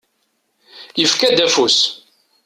[1.01, 1.79] Yefka-d afus.